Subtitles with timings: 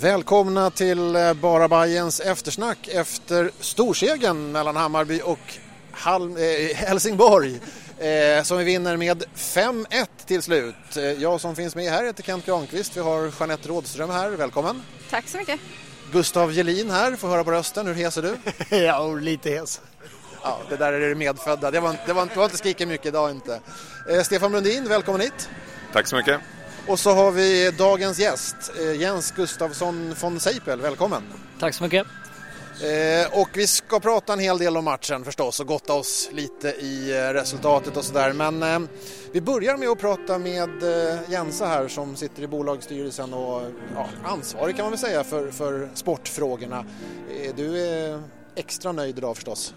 [0.00, 5.38] Välkomna till eh, Bara Bajens eftersnack efter storsegen mellan Hammarby och
[5.92, 7.60] Halm, eh, Helsingborg
[7.98, 10.96] eh, som vi vinner med 5-1 till slut.
[10.96, 12.96] Eh, jag som finns med här heter Kent Granqvist.
[12.96, 14.82] Vi har Jeanette Rådström här, välkommen.
[15.10, 15.60] Tack så mycket.
[16.12, 17.86] Gustav Gelin här, får höra på rösten.
[17.86, 18.36] Hur hes är du?
[18.76, 19.80] ja, lite hes.
[20.42, 21.70] Ja, det där är det medfödda.
[21.70, 23.60] Det var, det var, det var inte skrikit mycket idag inte.
[24.10, 25.48] Eh, Stefan Brundin, välkommen hit.
[25.92, 26.40] Tack så mycket.
[26.88, 30.80] Och så har vi dagens gäst, eh, Jens Gustafsson von Seipel.
[30.80, 31.22] Välkommen.
[31.60, 32.06] Tack så mycket.
[32.82, 36.68] Eh, och vi ska prata en hel del om matchen förstås och gotta oss lite
[36.68, 38.32] i eh, resultatet och sådär.
[38.32, 38.88] Men
[39.32, 40.70] vi börjar med att prata med
[41.28, 43.62] Jensa här som sitter i bolagsstyrelsen och
[43.94, 46.84] ja, ansvarig kan man väl säga för, för sportfrågorna.
[47.56, 48.22] Du är
[48.54, 49.74] extra nöjd idag förstås?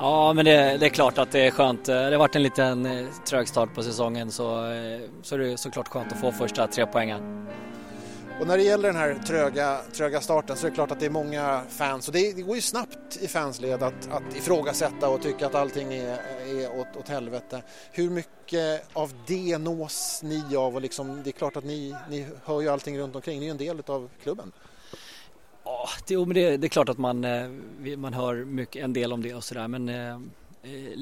[0.00, 1.88] Ja, men det, det, är klart att det är skönt.
[1.88, 5.38] Eh, det har varit en liten eh, trög start på säsongen så, eh, så är
[5.38, 7.46] det såklart skönt att få första tre poängen.
[8.40, 11.06] Och när det gäller den här tröga, tröga starten så är det klart att det
[11.06, 15.22] är många fans och det, det går ju snabbt i fansled att, att ifrågasätta och
[15.22, 17.62] tycka att allting är, är åt, åt helvete.
[17.92, 20.74] Hur mycket av det nås ni av?
[20.74, 23.48] Och liksom, det är klart att ni, ni hör ju allting runt omkring, ni är
[23.48, 24.52] ju en del av klubben.
[25.68, 27.48] Ja, det, det, det, är klart att man, eh,
[27.96, 30.14] man hör mycket, en del om det och sådär men eh,
[30.62, 30.98] eh,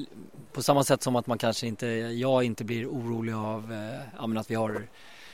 [0.51, 4.55] på samma sätt som att man kanske inte, jag inte blir orolig av att vi
[4.55, 4.87] har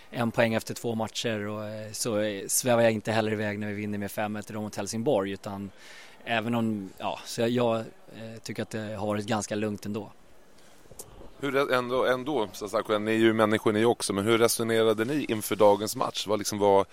[0.09, 1.63] en poäng efter två matcher och
[1.95, 5.71] så svävar jag inte heller iväg när vi vinner med 5-1 mot Helsingborg utan
[6.25, 7.83] även om, ja, så jag, jag
[8.43, 10.11] tycker att det har varit ganska lugnt ändå.
[11.39, 15.55] Hur ändå, ändå Sasako, ni är ju människor ni också, men hur resonerade ni inför
[15.55, 16.27] dagens match?
[16.27, 16.85] Vad liksom var,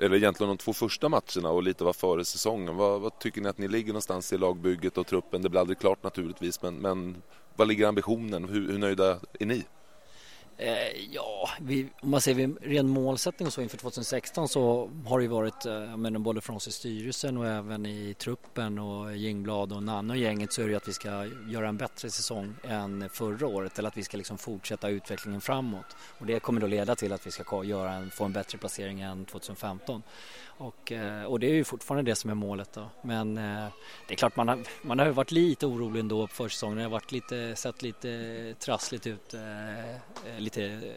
[0.00, 2.76] eller egentligen de två första matcherna och lite var före säsongen.
[2.76, 5.42] Vad, vad, tycker ni att ni ligger någonstans i lagbygget och truppen?
[5.42, 7.22] Det blir aldrig klart naturligtvis, men, men
[7.56, 8.48] vad ligger ambitionen?
[8.48, 9.64] Hur, hur nöjda är ni?
[10.62, 15.18] Eh, ja, vi, om man ser vid ren målsättning och så inför 2016 så har
[15.18, 19.16] det ju varit, eh, men både från oss i styrelsen och även i truppen och
[19.16, 22.10] Jingblad och Nanne och gänget så är det ju att vi ska göra en bättre
[22.10, 26.60] säsong än förra året eller att vi ska liksom fortsätta utvecklingen framåt och det kommer
[26.60, 30.02] då leda till att vi ska göra en, få en bättre placering än 2015
[30.60, 32.90] och, eh, och det är ju fortfarande det som är målet då.
[33.02, 33.68] Men eh,
[34.08, 36.76] det är klart man har, man har varit lite orolig ändå på försäsongen.
[36.76, 40.92] Det har varit lite, sett lite trassligt ut eh, eh lite eh,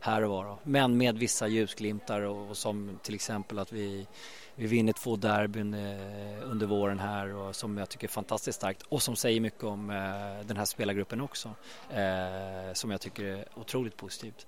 [0.00, 0.44] här och var.
[0.44, 0.58] Då.
[0.62, 4.06] Men med vissa ljusglimtar och, och som till exempel att vi,
[4.54, 8.82] vi vinner två derbyn eh, under våren här och som jag tycker är fantastiskt starkt
[8.82, 11.54] och som säger mycket om eh, den här spelargruppen också.
[12.72, 14.46] som jag tycker är otroligt positivt.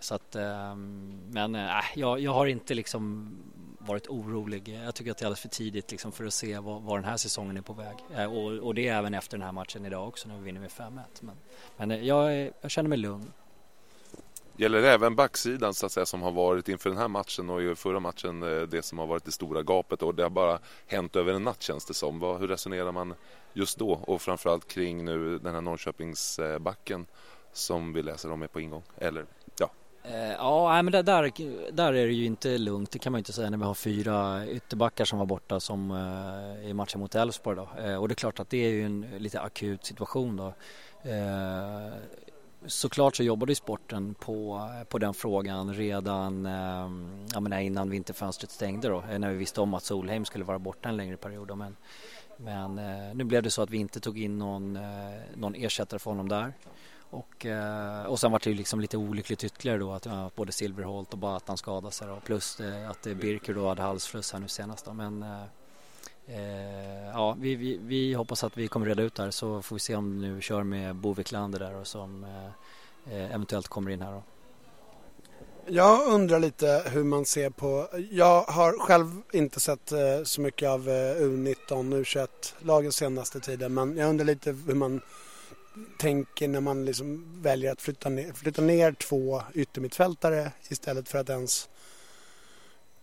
[0.00, 1.54] Så att, ehm, men
[1.94, 3.30] jag, jag har inte liksom
[3.78, 4.68] varit orolig.
[4.68, 7.08] Jag tycker att det är alldeles för tidigt liksom för att se var, var den
[7.08, 7.96] här säsongen är på väg.
[8.28, 10.70] Och, och, det är även efter den här matchen idag också när vi vinner med
[10.70, 11.00] 5-1.
[11.20, 11.36] Men,
[11.76, 13.32] men jag, jag känner mig lugn.
[14.56, 17.62] Gäller det även backsidan så att säga som har varit inför den här matchen och
[17.62, 20.58] i förra matchen eh, det som har varit det stora gapet och det har bara
[20.86, 22.22] hänt över en natt känns det som.
[22.22, 23.14] Hur resonerar man
[23.52, 27.06] just då och framförallt kring nu den här Norrköpingsbacken
[27.52, 28.82] som vi läser om är på ingång?
[28.98, 29.26] Eller
[29.58, 29.70] ja?
[30.02, 31.32] Eh, ja, men där, där,
[31.72, 32.90] där är det ju inte lugnt.
[32.90, 35.90] Det kan man ju inte säga när vi har fyra ytterbackar som var borta som
[35.90, 37.98] eh, i matchen mot Elfsborg då.
[37.98, 40.54] Och det är klart att det är ju en lite akut situation då.
[42.66, 48.50] Såklart så jobbade ju sporten på, på den frågan redan ehm, jag menar, innan vinterfönstret
[48.50, 51.48] stängde då, eh, när vi visste om att Solheim skulle vara borta en längre period.
[51.48, 51.54] Då.
[51.54, 51.76] Men,
[52.36, 54.82] men eh, nu blev det så att vi inte tog in någon, eh,
[55.34, 56.52] någon ersättare för honom där.
[57.10, 60.52] Och, eh, och sen var det ju liksom lite olyckligt ytterligare då att ja, både
[60.52, 62.60] Silverholt och Batan skadade sig då, plus
[62.90, 64.92] att Birker då hade halsfluss här nu senast då.
[64.92, 65.24] Men
[66.26, 69.76] eh, ja, vi, vi, vi, hoppas att vi kommer reda ut det här så får
[69.76, 73.90] vi se om nu kör med Bo Wiklander där och som eh, eh eventuellt kommer
[73.90, 74.22] in här då.
[75.66, 80.68] Jag undrar lite hur man ser på, jag har själv inte sett eh, så mycket
[80.68, 85.00] av eh, U19, U21-lagen senaste tiden men jag undrar lite hur man
[85.98, 91.30] tänker när man liksom väljer att flytta ner, flytta ner två yttermittfältare istället för att
[91.30, 91.68] ens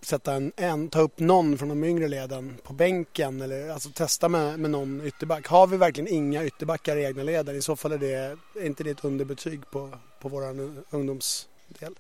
[0.02, 4.30] sätta en, en, ta upp någon från de yngre leden på bänken eller alltså testa
[4.30, 5.48] med, med någon ytterback.
[5.48, 8.84] Har vi verkligen inga ytterbackar i egna leden i så fall är det är inte
[8.84, 9.90] det ett underbetyg på,
[10.22, 10.44] på vår
[10.90, 11.96] ungdomsdel.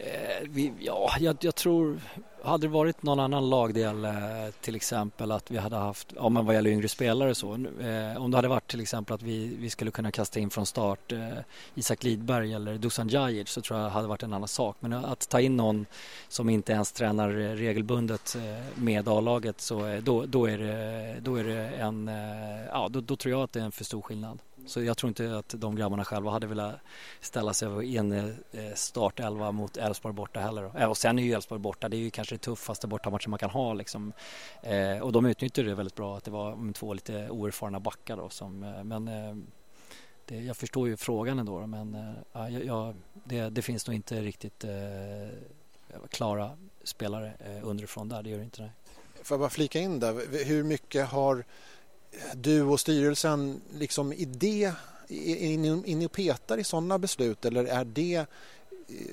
[0.00, 2.00] Eh, vi, ja, jag, jag, tror,
[2.42, 4.12] hade det varit någon annan lagdel, eh,
[4.60, 8.30] till exempel att vi hade haft, ja men vad gäller yngre spelare så, eh, om
[8.30, 11.28] det hade varit till exempel att vi, vi skulle kunna kasta in från start eh,
[11.74, 14.76] Isak Lidberg eller Dusan Djajic så tror jag hade varit en annan sak.
[14.80, 15.86] Men att ta in någon
[16.28, 21.36] som inte ens tränar regelbundet eh, med A-laget så eh, då, då, är det, då
[21.36, 24.02] är det en, eh, ja då, då tror jag att det är en för stor
[24.02, 24.38] skillnad.
[24.68, 26.74] Så jag tror inte att de grabbarna själva hade velat
[27.20, 30.80] ställa sig i en eh, startelva mot Elfsborg borta heller.
[30.80, 33.38] Eh, och sen är ju Elfsborg borta, det är ju kanske det tuffaste bortamatchen man
[33.38, 34.12] kan ha liksom.
[34.62, 38.16] Eh, och de utnyttjade det väldigt bra att det var mm, två lite oerfarna backar
[38.16, 39.04] då som, men
[40.24, 42.94] det, jag förstår ju frågan ändå men ja, jag,
[43.24, 46.50] det, det, finns nog inte riktigt eh, klara
[46.84, 48.62] spelare eh, underifrån där, det gör det inte.
[48.62, 48.70] Nej.
[49.22, 51.44] Får jag bara flika in där, hur mycket har
[52.34, 54.72] du och styrelsen liksom idé
[55.08, 58.24] in och petar i sådana beslut eller är det eh,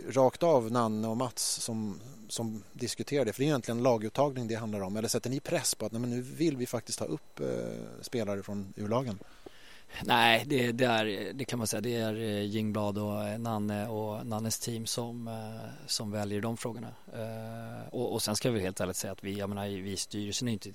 [0.10, 2.00] rakt av Nanne och Mats som,
[2.30, 3.34] som diskuterar det?
[3.34, 4.98] För det är egentligen laguttagning det handlar om.
[4.98, 7.48] Eller sätter ni press på att nej, men nu vill vi faktiskt ta upp eh,
[8.02, 9.20] spelare från U-lagen?
[10.04, 11.82] Nej, det, det, är, det kan man säga.
[11.82, 16.88] Det är eh, Jingblad och Nanne och Nannes team som, eh, som väljer de frågorna.
[17.14, 19.98] Eh, och, och sen ska vi helt ärligt säga att vi, jag menar, vi i
[19.98, 20.72] styrelsen är inte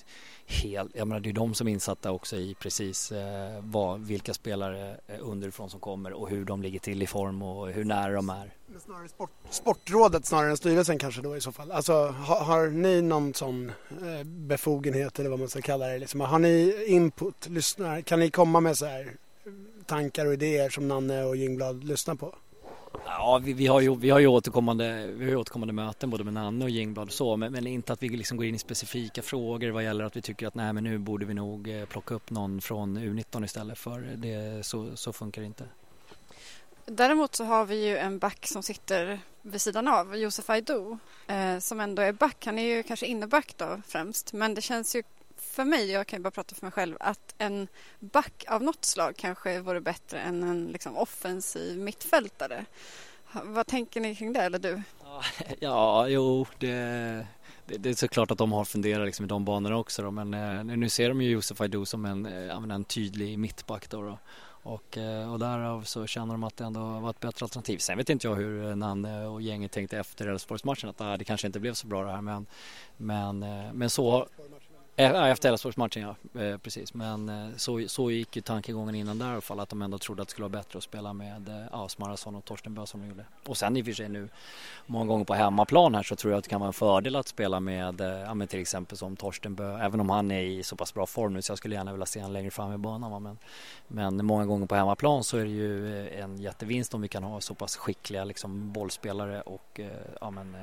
[0.46, 3.12] helt, jag menar det är de som är insatta också i precis
[3.60, 7.84] vad, vilka spelare underifrån som kommer och hur de ligger till i form och hur
[7.84, 8.54] nära de är.
[8.78, 11.72] Snarare sport, sportrådet snarare än styrelsen kanske då i så fall.
[11.72, 15.98] Alltså har, har ni någon sån eh, befogenhet eller vad man ska kalla det?
[15.98, 19.00] Liksom, har ni input, lyssnar, kan ni komma med så här
[19.44, 19.52] eh,
[19.86, 22.34] tankar och idéer som Nanne och Jingblad lyssnar på?
[23.06, 26.34] Ja, vi, vi, har ju, vi har ju återkommande, vi har återkommande möten både med
[26.34, 29.22] Nanne och Jingblad och så, men, men, inte att vi liksom går in i specifika
[29.22, 32.14] frågor vad gäller att vi tycker att nej, men nu borde vi nog eh, plocka
[32.14, 35.64] upp någon från U19 istället för det, så, så funkar det inte.
[36.92, 41.58] Däremot så har vi ju en back som sitter vid sidan av, Josef Aido, eh,
[41.58, 42.46] som ändå är back.
[42.46, 45.02] Han är ju kanske inneback då främst, men det känns ju
[45.36, 48.84] för mig, jag kan ju bara prata för mig själv, att en back av något
[48.84, 52.64] slag kanske vore bättre än en liksom, offensiv mittfältare.
[53.44, 54.82] Vad tänker ni kring det, eller du?
[55.60, 56.72] Ja, jo, det,
[57.66, 60.34] det, det är såklart att de har funderat liksom i de banorna också då, men
[60.34, 64.02] eh, nu ser de ju Josef Aido som en, eh, en tydlig mittback då.
[64.02, 64.18] då.
[64.62, 67.78] Och, eh, och därav så känner de att det ändå var ett bättre alternativ.
[67.78, 71.24] Sen vet inte jag hur eh, Nanne och gänget tänkte efter Elfsborgsmatchen att ah, det
[71.24, 72.46] kanske inte blev så bra det här men,
[72.96, 74.26] men, eh, men så
[75.02, 76.94] efter Elfsborgsmatchen ja, eh, precis.
[76.94, 79.98] Men eh, så, så gick ju tankegången innan där i alla fall att de ändå
[79.98, 82.86] trodde att det skulle vara bättre att spela med eh, ja, Smarason och Torsten Bö
[82.86, 83.24] som de gjorde.
[83.46, 84.28] Och sen i och för sig nu
[84.86, 87.28] många gånger på hemmaplan här så tror jag att det kan vara en fördel att
[87.28, 90.62] spela med, eh, ja, men till exempel som Torsten Bö, även om han är i
[90.62, 92.78] så pass bra form nu så jag skulle gärna vilja se honom längre fram i
[92.78, 93.10] banan.
[93.10, 93.18] Va?
[93.18, 93.38] Men,
[93.88, 97.22] men många gånger på hemmaplan så är det ju eh, en jättevinst om vi kan
[97.22, 99.86] ha så pass skickliga liksom, bollspelare och eh,
[100.20, 100.56] ja, men,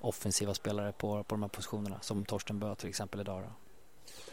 [0.00, 3.42] offensiva spelare på, på de här positionerna som Torsten Bö till exempel idag.
[3.42, 3.50] Då.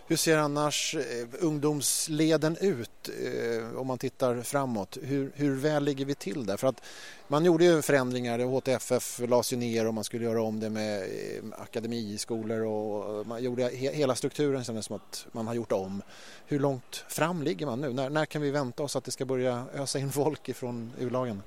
[0.10, 4.98] Hur ser annars eh, ungdomsleden ut eh, om man tittar framåt?
[5.02, 6.58] Hur, hur väl ligger vi till där?
[6.58, 6.81] För att
[7.28, 11.02] man gjorde ju förändringar, HTFF lades ju ner och man skulle göra om det med
[11.02, 16.02] eh, akademiskolor och man gjorde he, hela strukturen kändes som att man har gjort om.
[16.46, 17.94] Hur långt fram ligger man nu?
[17.94, 21.42] När, när kan vi vänta oss att det ska börja ösa in folk ifrån U-lagen?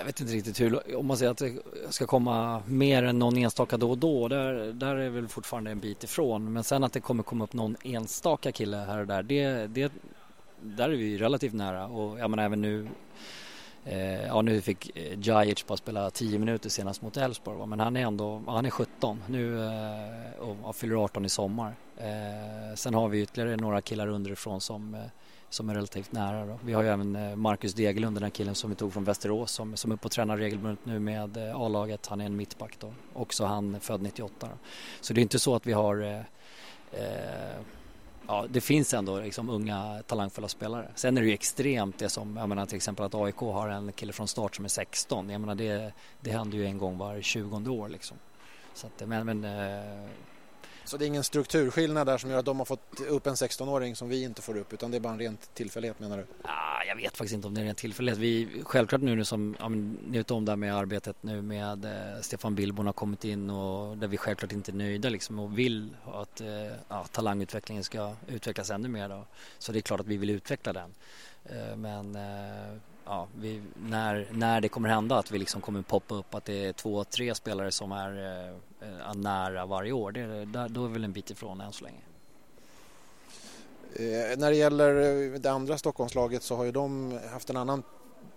[0.00, 1.52] Jag vet inte riktigt hur, om man säger att det
[1.90, 5.80] ska komma mer än någon enstaka då och då, där, där är väl fortfarande en
[5.80, 6.52] bit ifrån.
[6.52, 9.92] Men sen att det kommer komma upp någon enstaka kille här och där, det, det,
[10.62, 11.86] där är vi relativt nära.
[11.86, 12.88] Och jag menar även nu,
[13.84, 17.80] eh, ja nu fick eh, Jajic Djajic bara spela 10 minuter senast mot Elfsborg, men
[17.80, 21.74] han är ändå, han är 17 nu eh, och fyller 18 i sommar.
[21.96, 25.00] Eh, sen har vi ytterligare några killar underifrån som eh,
[25.50, 26.46] som är relativt nära.
[26.46, 26.58] Då.
[26.64, 29.52] Vi har ju även eh, Marcus Degerlund, den här killen som vi tog från Västerås
[29.52, 32.06] som, som är uppe och tränar regelbundet nu med eh, A-laget.
[32.06, 32.92] Han är en mittback då.
[33.12, 34.34] Också han född 98.
[34.40, 34.58] Då.
[35.00, 36.20] Så det är inte så att vi har eh,
[36.92, 37.60] eh,
[38.26, 40.88] Ja, det finns ändå liksom unga talangfulla spelare.
[40.94, 43.92] Sen är det ju extremt det som, jag menar till exempel att AIK har en
[43.92, 45.30] kille från start som är 16.
[45.30, 48.16] Jag menar det, det händer ju en gång var 20 år liksom.
[48.74, 50.08] Så att, men, men eh,
[50.90, 53.96] så det är ingen strukturskillnad där som gör att de har fått upp en 16-åring
[53.96, 56.26] som vi inte får upp utan det är bara en rent tillfällighet menar du?
[56.42, 58.18] Ah, jag vet faktiskt inte om det är en ren tillfällighet.
[58.18, 61.84] Vi, självklart nu, nu som, ja, ni vet om det här med arbetet nu med
[61.84, 65.58] eh, Stefan Billborn har kommit in och där vi självklart inte är nöjda liksom och
[65.58, 66.48] vill att eh,
[66.88, 69.08] ja, talangutvecklingen ska utvecklas ännu mer.
[69.08, 69.26] Då.
[69.58, 70.94] Så det är klart att vi vill utveckla den.
[71.44, 72.76] Eh, men eh,
[73.10, 76.64] ja, vi, när, när det kommer hända att vi liksom kommer poppa upp att det
[76.64, 78.10] är två, tre spelare som är
[78.80, 81.84] eh, eh nära varje år, det, där, då är väl en bit ifrån än så
[81.84, 82.00] länge.
[83.94, 87.82] Eh, när det gäller eh, det andra Stockholmslaget så har ju de haft en annan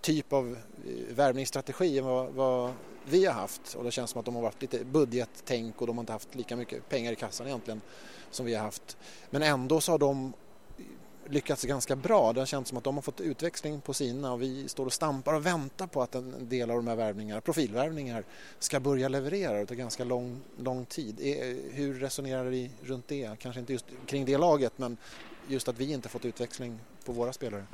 [0.00, 2.72] typ av eh, värvningsstrategi än vad, vad,
[3.06, 5.96] vi har haft och det känns som att de har varit lite budgettänk och de
[5.96, 7.80] har inte haft lika mycket pengar i kassan egentligen
[8.30, 8.96] som vi har haft.
[9.30, 10.32] Men ändå så har de
[11.28, 12.32] lyckats ganska bra.
[12.32, 14.92] Det har känts som att de har fått utväxling på sina och vi står och
[14.92, 18.24] stampar och väntar på att en del av de här värvningarna, profilvärvningar
[18.58, 19.58] ska börja leverera.
[19.58, 21.20] Det tar ganska lång, lång tid.
[21.20, 23.38] Eh, hur resonerar vi runt det?
[23.38, 24.96] Kanske inte just kring det laget men
[25.48, 27.66] just att vi inte fått utväxling på våra spelare?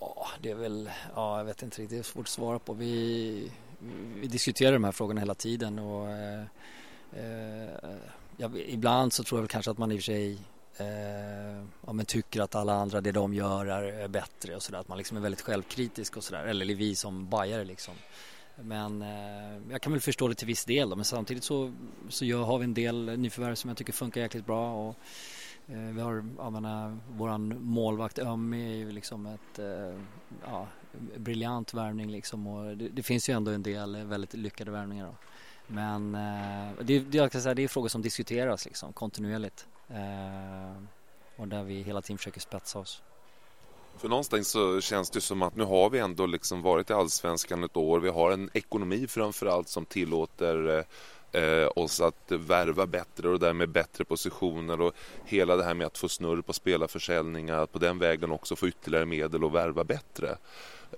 [0.00, 2.72] Ja, det är väl, ja jag vet inte riktigt, det är svårt att svara på.
[2.72, 3.52] Vi,
[4.20, 6.42] vi diskuterar de här frågorna hela tiden och eh,
[7.12, 7.68] eh,
[8.36, 10.38] ja, ibland så tror jag väl kanske att man i och för sig
[10.80, 14.78] eh, ja, men tycker att alla andra, det de gör är bättre och sådär.
[14.78, 16.44] Att man liksom är väldigt självkritisk och sådär.
[16.44, 17.94] Eller vi som bajare liksom.
[18.62, 20.96] Men eh, jag kan väl förstå det till viss del då.
[20.96, 21.72] Men samtidigt så,
[22.08, 24.88] så gör, har vi en del nyförvärv som jag tycker funkar jäkligt bra.
[24.88, 24.96] Och,
[25.66, 30.00] eh, vi har, jag menar, våran målvakt Ömmi är ju liksom ett, eh,
[30.44, 30.66] ja,
[31.16, 32.46] briljant värvning liksom.
[32.46, 35.14] Och det, det, finns ju ändå en del väldigt lyckade värvningar då.
[35.66, 39.66] Men eh, det, jag kan säga, det är frågor som diskuteras liksom kontinuerligt.
[39.88, 40.82] Eh,
[41.36, 43.02] och där vi hela tiden försöker spetsa oss.
[43.98, 47.64] För någonstans så känns det som att nu har vi ändå liksom varit i Allsvenskan
[47.64, 48.00] ett år.
[48.00, 50.84] Vi har en ekonomi framförallt som tillåter
[51.32, 55.98] eh, oss att värva bättre och därmed bättre positioner och hela det här med att
[55.98, 60.36] få snurr på spelarförsäljningar, att på den vägen också få ytterligare medel och värva bättre.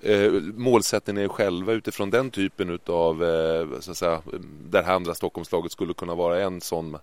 [0.03, 4.23] Eh, målsättningen är själva utifrån den typen utav, eh, så att säga,
[4.71, 6.97] där andra Stockholmslaget skulle kunna vara en sån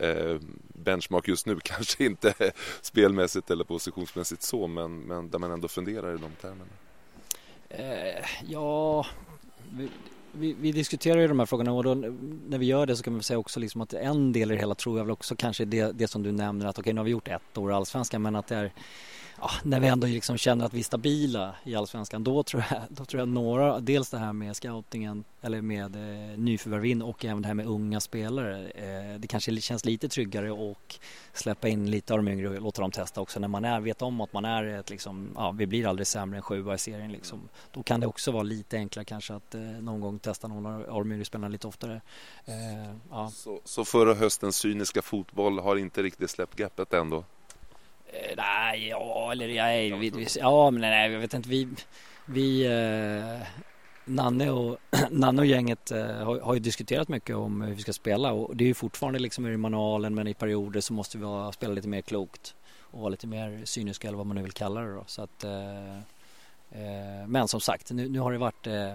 [0.00, 0.38] Eh,
[0.74, 1.58] benchmark just nu.
[1.64, 2.34] Kanske inte
[2.82, 6.70] spelmässigt eller positionsmässigt så, men, men där man ändå funderar i de termerna.
[7.68, 9.06] Eh, ja,
[9.70, 9.88] vi,
[10.32, 13.12] vi, vi, diskuterar ju de här frågorna och då, när vi gör det så kan
[13.12, 15.64] man säga också liksom att en del i det hela tror jag väl också kanske
[15.64, 18.22] det, det som du nämner att okej okay, nu har vi gjort ett år allsvenskan
[18.22, 18.72] men att det är
[19.40, 22.82] ja, när vi ändå liksom känner att vi är stabila i Allsvenskan då tror jag,
[22.88, 27.24] då tror jag några, dels det här med scoutingen eller med eh, nyförvärv in och
[27.24, 28.68] även det här med unga spelare.
[28.68, 30.98] Eh, det kanske känns lite tryggare och
[31.32, 34.02] släppa in lite av de yngre och låta dem testa också när man är, vet
[34.02, 37.12] om att man är ett liksom, ja vi blir aldrig sämre än sjua i serien
[37.12, 37.48] liksom.
[37.70, 41.04] Då kan det också vara lite enklare kanske att eh, någon gång testa någon av
[41.04, 42.00] de yngre spelarna lite oftare.
[42.44, 43.30] Eh, ja.
[43.34, 47.24] så, så förra höstens cyniska fotboll har inte riktigt släppt greppet ändå?
[48.12, 51.48] Eh, nej, ja, eller nej, vi, vi, ja, men nej, jag vet inte.
[51.48, 51.68] Vi,
[52.26, 53.46] vi eh,
[54.04, 54.78] Nanne och,
[55.10, 58.56] Nanne och gänget eh, har, har, ju diskuterat mycket om hur vi ska spela och
[58.56, 61.74] det är ju fortfarande liksom i manualen men i perioder så måste vi ha, spela
[61.74, 64.94] lite mer klokt och vara lite mer cyniska eller vad man nu vill kalla det
[64.94, 65.04] då.
[65.06, 65.96] Så att, eh,
[66.70, 68.94] eh men som sagt, nu, nu har det varit eh,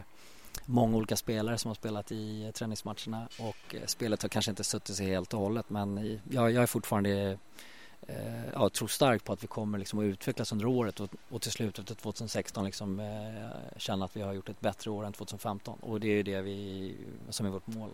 [0.65, 5.07] många olika spelare som har spelat i träningsmatcherna och spelet har kanske inte suttit sig
[5.07, 7.38] helt och hållet men jag, jag är fortfarande
[8.07, 11.41] eh, ja, tror starkt på att vi kommer liksom att utvecklas under året och, och
[11.41, 15.13] till slutet av 2016 liksom, eh, känna att vi har gjort ett bättre år än
[15.13, 16.95] 2015 och det är ju det vi,
[17.29, 17.89] som är vårt mål.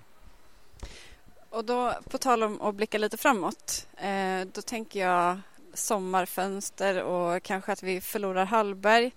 [1.49, 5.39] Och då på tal om att blicka lite framåt, eh, då tänker jag
[5.73, 9.11] sommarfönster och kanske att vi förlorar Hallberg.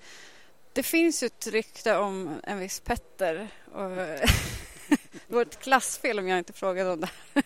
[0.73, 3.91] Det finns ju ett rykte om en viss Petter och
[5.27, 7.43] det var ett klassfel om jag inte frågade om det.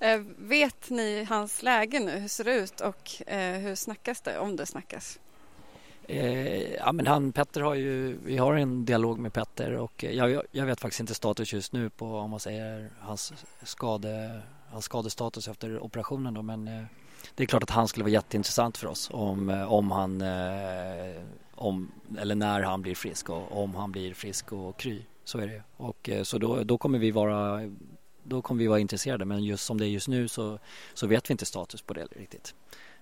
[0.00, 2.10] Eh, vet ni hans läge nu?
[2.10, 5.20] Hur ser det ut och eh, hur snackas det, om det snackas?
[6.06, 10.10] Eh, ja, men han, Petter har ju, vi har en dialog med Petter och eh,
[10.10, 14.84] jag, jag vet faktiskt inte status just nu på om man säger hans, skade, hans
[14.84, 16.64] skadestatus efter operationen då, men
[17.34, 20.22] det är klart att han skulle vara jätteintressant för oss om, om han
[21.54, 25.02] om, eller när han blir frisk och om han blir frisk och kry.
[25.24, 25.62] Så är det.
[25.76, 27.60] Och, så då, då kommer vi vara
[28.30, 30.58] då kommer vi vara intresserade men just som det är just nu så,
[30.94, 32.54] så vet vi inte status på det riktigt.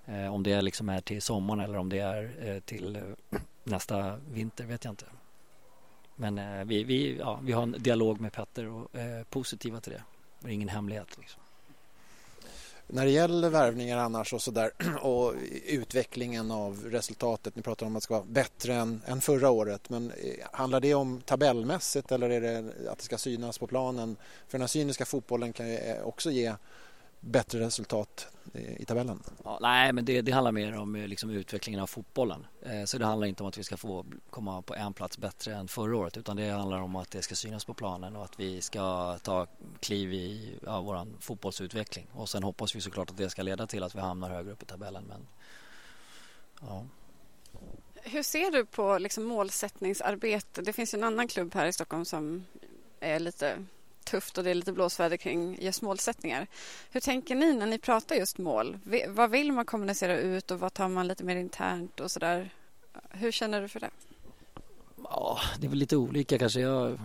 [0.07, 4.17] Eh, om det liksom är till sommaren eller om det är eh, till eh, nästa
[4.17, 5.05] vinter vet jag inte.
[6.17, 9.93] Men eh, vi, vi, ja, vi har en dialog med Petter och är positiva till
[9.93, 10.03] det.
[10.41, 11.19] Det är ingen hemlighet.
[11.19, 11.43] Liksom.
[12.91, 15.35] När det gäller värvningar annars och sådär och
[15.67, 19.91] utvecklingen av resultatet, ni pratar om att det ska vara bättre än, än förra året
[19.91, 24.17] men eh, handlar det om tabellmässigt eller är det att det ska synas på planen?
[24.49, 26.55] För den här cyniska fotbollen kan ju eh, också ge
[27.21, 29.23] bättre resultat i tabellen?
[29.45, 32.47] Ja, nej, men det, det, handlar mer om eh, liksom, utvecklingen av fotbollen.
[32.63, 35.55] Eh, så det handlar inte om att vi ska få komma på en plats bättre
[35.55, 38.41] än förra året utan det handlar om att det ska synas på planen och att
[38.41, 39.47] vi ska ta
[39.81, 42.07] kliv i ja, vår fotbollsutveckling.
[42.13, 44.63] Och sen hoppas vi såklart att det ska leda till att vi hamnar högre upp
[44.63, 45.05] i tabellen.
[45.09, 45.27] Men,
[46.61, 46.87] ja.
[48.03, 50.63] Hur ser du på liksom, målsättningsarbete?
[50.63, 52.45] Det finns en annan klubb här i Stockholm som
[53.01, 53.65] är lite
[54.11, 56.47] tufft och det är lite blåsväder kring just målsättningar.
[56.91, 58.79] Hur tänker ni när ni pratar just mål?
[59.09, 62.51] Vad vill man kommunicera ut och vad tar man lite mer internt och sådär?
[63.11, 63.91] Hur känner du för det?
[65.03, 66.61] Ja, det är väl lite olika kanske.
[66.61, 66.99] Jag,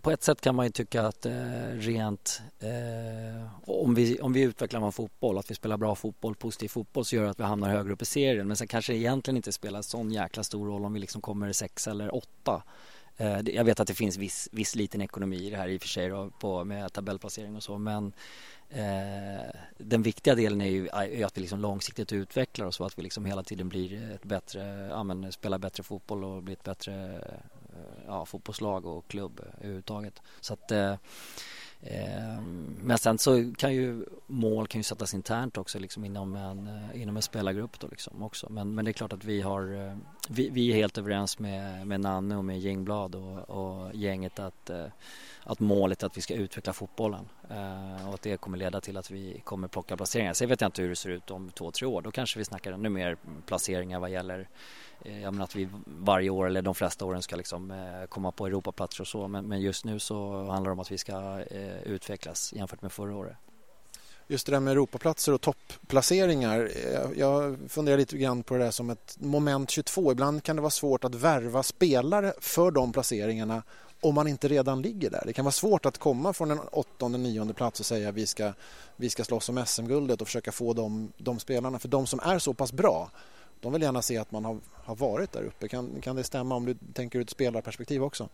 [0.00, 1.32] på ett sätt kan man ju tycka att eh,
[1.72, 6.68] rent eh, om, vi, om vi utvecklar vår fotboll, att vi spelar bra fotboll, positiv
[6.68, 8.48] fotboll så gör det att vi hamnar högre upp i serien.
[8.48, 11.52] Men sen kanske det egentligen inte spelar sån jäkla stor roll om vi liksom kommer
[11.52, 12.62] sex eller åtta
[13.16, 15.80] Eh, jag vet att det finns viss, viss liten ekonomi i det här i och
[15.80, 18.12] för sig då, på, med tabellplacering och så men
[18.70, 22.98] eh, den viktiga delen är ju är att vi liksom långsiktigt utvecklar oss så att
[22.98, 26.64] vi liksom hela tiden blir ett bättre, ja, men spelar bättre fotboll och blir ett
[26.64, 30.22] bättre eh, ja, fotbollslag och klubb överhuvudtaget.
[30.40, 30.94] Så att eh,
[31.82, 36.66] Ehm, men sen så kan ju mål kan ju sättas internt också liksom inom en,
[36.66, 38.46] eh, inom en spelargrupp då liksom också.
[38.50, 39.96] Men, men det är klart att vi har, eh,
[40.28, 44.70] vi, vi är helt överens med, med Nanne och med Gängblad och, och gänget att,
[44.70, 44.86] eh,
[45.42, 47.28] att målet är att vi ska utveckla fotbollen
[48.08, 50.32] och att det kommer leda till att vi kommer plocka placeringar.
[50.32, 52.02] Sen vet jag inte hur det ser ut om två, tre år.
[52.02, 54.48] Då kanske vi snackar ännu mer placeringar vad gäller
[55.04, 58.32] Eh, jag menar att vi varje år eller de flesta åren ska liksom eh, komma
[58.32, 61.82] på Europaplatser och så men, just nu så handlar det om att vi ska eh,
[61.82, 63.36] utvecklas jämfört med förra året.
[64.26, 66.70] Just det där med Europaplatser och topplaceringar.
[67.16, 70.12] Jag funderar lite grann på det där som ett moment 22.
[70.12, 73.62] Ibland kan det vara svårt att värva spelare för de placeringarna
[74.00, 75.22] om man inte redan ligger där.
[75.26, 78.26] Det kan vara svårt att komma från en åttonde, nionde plats och säga att vi
[78.26, 78.52] ska,
[78.96, 81.78] vi ska slåss om SM-guldet och försöka få de, de spelarna.
[81.78, 83.10] För de som är så pass bra
[83.62, 85.68] de vill gärna se att man har, har varit där uppe.
[85.68, 88.28] Kan, kan det stämma om du tänker ur ett spelarperspektiv också?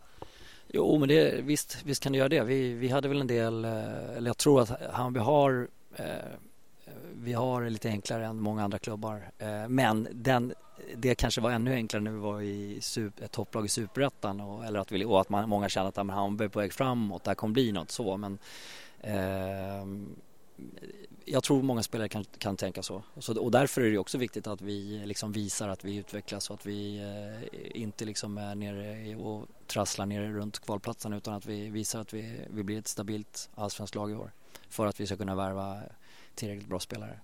[0.67, 2.43] Jo, men det, visst, visst kan det göra det.
[2.43, 6.05] Vi, vi hade väl en del, eh, eller jag tror att Hammarby har eh,
[7.13, 9.31] vi har det lite enklare än många andra klubbar.
[9.37, 10.53] Eh, men den,
[10.95, 14.65] det kanske var ännu enklare när vi var i super, ett topplag i Superettan och,
[14.65, 17.29] eller att vi, och att man, många kände att Hammarby är på väg framåt, det
[17.29, 18.17] här kommer bli något så.
[18.17, 18.37] Men,
[19.01, 19.85] eh,
[21.31, 23.03] jag tror många spelare kan, kan tänka så.
[23.19, 23.41] så.
[23.41, 26.65] Och därför är det också viktigt att vi liksom visar att vi utvecklas och att
[26.65, 32.01] vi eh, inte liksom är nere och trasslar nere runt kvalplatsen utan att vi visar
[32.01, 34.31] att vi, vi blir ett stabilt allsvenskt lag i år
[34.69, 35.81] för att vi ska kunna värva
[36.35, 37.19] tillräckligt bra spelare.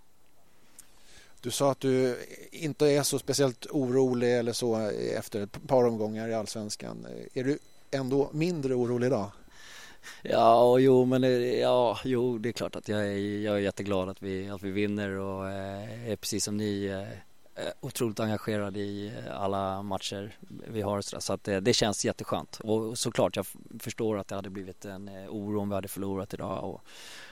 [1.41, 4.75] Du sa att du inte är så speciellt orolig eller så
[5.15, 7.07] efter ett par omgångar i allsvenskan.
[7.33, 7.59] Är du
[7.91, 9.31] ändå mindre orolig idag?
[10.21, 11.23] Ja, jo, men
[11.59, 14.71] ja, jo, det är klart att jag är, jag är jätteglad att vi, att vi
[14.71, 17.01] vinner och eh, är precis som ni eh,
[17.65, 22.59] eh otroligt engagerad i eh, alla matcher vi har så att det, det känns jätteskönt.
[22.63, 23.45] Och såklart jag
[23.79, 26.81] förstår att det hade blivit en eh, oro om vi hade förlorat idag och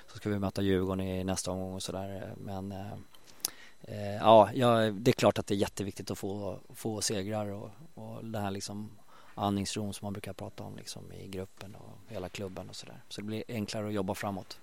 [0.07, 2.33] så ska vi möta Djurgården i nästa omgång och sådär.
[2.37, 7.47] Men eh, ja, ja, det är klart att det är jätteviktigt att få, få segrar
[7.47, 8.89] och, och det här liksom
[9.35, 13.01] andningsron som man brukar prata om liksom, i gruppen och hela klubben och sådär.
[13.09, 14.59] Så det blir enklare att jobba framåt.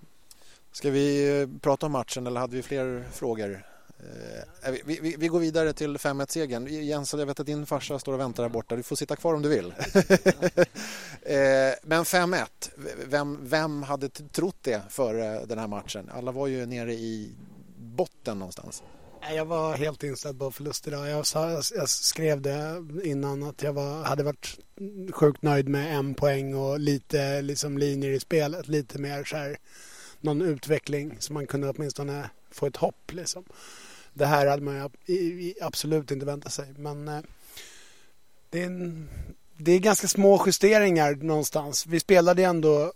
[0.73, 3.67] Ska vi eh, prata om matchen eller hade vi fler frågor?
[3.99, 6.67] Eh, eh vi, vi, vi, går vidare till 5-1-segern.
[6.67, 8.77] Jens, jag vet att din farsa står och väntar där borta.
[8.77, 9.67] Du får sitta kvar om du vill.
[11.23, 12.47] eh, men 5-1,
[13.07, 16.11] vem, vem hade trott det före den här matchen?
[16.15, 17.35] Alla var ju nere i
[17.77, 18.83] botten någonstans.
[19.29, 21.11] Jag var helt inställd på förlust idag.
[21.11, 24.59] Jag, sa, jag skrev det innan att jag var, hade varit
[25.13, 28.69] sjukt nöjd med en poäng och lite liksom, linjer i spelet.
[28.69, 29.57] Lite mer så här,
[30.21, 33.13] någon utveckling så man kunde åtminstone få ett hopp.
[33.13, 33.45] Liksom.
[34.15, 34.91] Det här hade man
[35.61, 36.75] absolut inte väntat sig.
[36.77, 37.21] Men eh,
[38.51, 39.09] det, är en,
[39.57, 41.87] det är ganska små justeringar någonstans.
[41.87, 42.93] Vi spelade ändå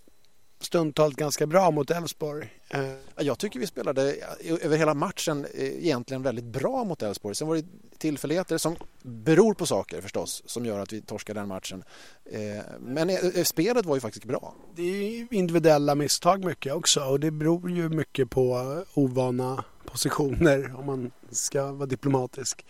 [0.64, 2.53] stundtals ganska bra mot Elfsborg.
[2.68, 2.85] Eh,
[3.16, 4.16] jag tycker vi spelade
[4.62, 7.35] över hela matchen eh, egentligen väldigt bra mot Elfsborg.
[7.35, 7.64] Sen var det
[7.98, 11.85] tillfälligheter som beror på saker förstås som gör att vi torskade den matchen.
[12.24, 13.11] Eh, men
[13.44, 14.55] spelet var ju faktiskt bra.
[14.77, 20.87] Det är individuella misstag mycket också och det beror ju mycket på ovana positioner om
[20.87, 22.66] man ska vara diplomatisk.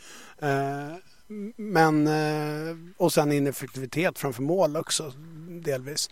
[1.56, 2.08] Men,
[2.96, 5.12] och sen ineffektivitet framför mål också
[5.48, 6.10] delvis.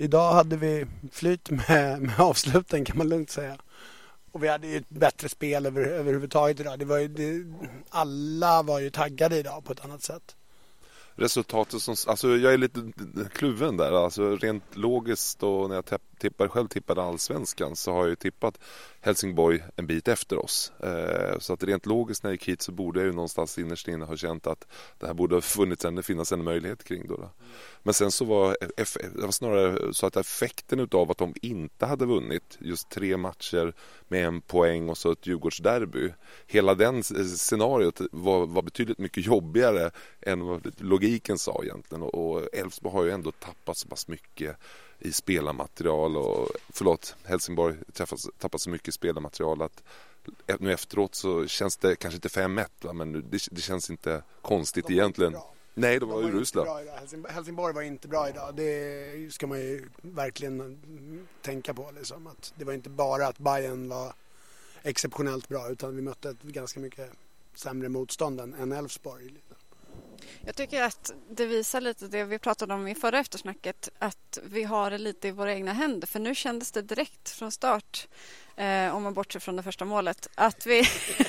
[0.00, 3.56] Idag hade vi flyt med, med avsluten kan man lugnt säga.
[4.32, 6.78] Och vi hade ju ett bättre spel över, överhuvudtaget idag.
[6.78, 7.44] Det var ju, det,
[7.88, 10.34] alla var ju taggade idag på ett annat sätt
[11.18, 12.92] resultatet som, alltså jag är lite
[13.32, 14.04] kluven där.
[14.04, 15.84] Alltså rent logiskt och när jag
[16.18, 18.58] tippar, själv tippade allsvenskan så har jag ju tippat
[19.00, 20.72] Helsingborg en bit efter oss.
[20.80, 23.88] Eh, så att rent logiskt när jag gick hit så borde jag ju någonstans innerst
[23.88, 24.66] inne ha känt att
[24.98, 27.16] det här borde ha funnits en, finnas en möjlighet kring då.
[27.16, 27.30] då.
[27.82, 32.06] Men sen så var det var snarare så att effekten utav att de inte hade
[32.06, 33.74] vunnit just tre matcher
[34.08, 36.12] med en poäng och så ett Djurgårdsderby.
[36.46, 42.94] Hela den scenariot var, var betydligt mycket jobbigare än vad logiken sa egentligen och Elfsborg
[42.94, 44.56] har ju ändå tappat så pass mycket
[44.98, 49.82] i spelarmaterial och förlåt Helsingborg tappat, tappat så mycket spelarmaterial att
[50.58, 54.92] nu efteråt så känns det kanske inte 5-1 men det, det, känns inte konstigt de
[54.92, 55.36] egentligen.
[55.74, 56.80] Nej, de var, de var urusla.
[57.28, 58.54] Helsingborg var inte bra idag.
[58.54, 60.78] Det ska man ju verkligen
[61.42, 61.90] tänka på.
[61.98, 62.26] Liksom.
[62.26, 64.12] Att det var inte bara att Bayern var
[64.82, 67.10] exceptionellt bra utan vi mötte ett ganska mycket
[67.54, 69.34] sämre motstånd än Elfsborg.
[70.46, 74.64] Jag tycker att det visar lite det vi pratade om i förra eftersnacket att vi
[74.64, 78.08] har det lite i våra egna händer för nu kändes det direkt från start
[78.56, 80.84] eh, om man bortser från det första målet att vi...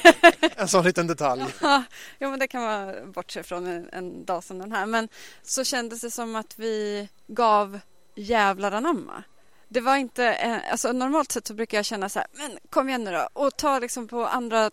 [0.56, 1.44] en sån liten detalj.
[1.62, 1.84] ja,
[2.20, 5.10] men det kan man bortse från en, en dag som den här men
[5.44, 7.80] så kändes det som att vi gav
[8.16, 9.24] jävlar anamma.
[9.68, 12.90] Det var inte, eh, alltså normalt sett så brukar jag känna så här, men kom
[12.90, 14.72] igen nu då och ta liksom på andra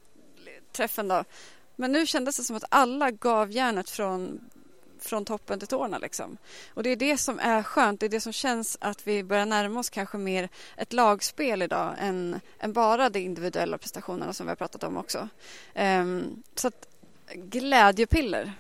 [0.73, 1.25] träffen då
[1.77, 4.41] men nu kändes det som att alla gav järnet från,
[4.99, 5.99] från toppen till tårna.
[5.99, 6.37] Liksom.
[6.75, 8.01] Och det är det som är skönt.
[8.01, 11.95] Det är det som känns att vi börjar närma oss kanske mer ett lagspel idag
[11.99, 15.29] än, än bara de individuella prestationerna som vi har pratat om också.
[15.75, 16.89] Um, så att
[17.35, 18.53] glädjepiller.